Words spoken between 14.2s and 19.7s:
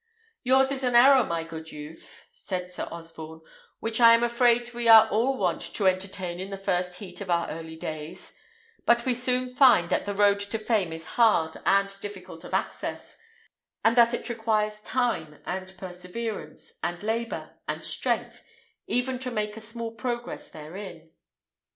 requires time, and perseverance, and labour, and strength, even to make a